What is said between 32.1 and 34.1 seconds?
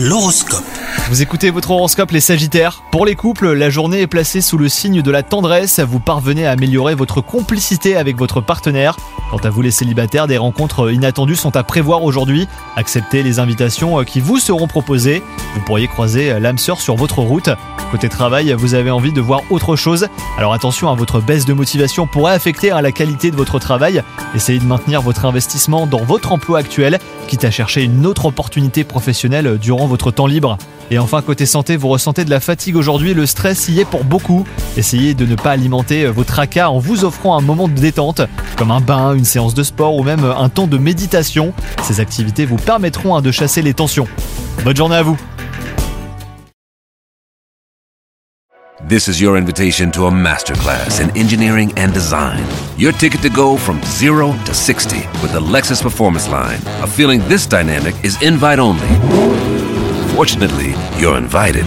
de la fatigue aujourd'hui, le stress y est pour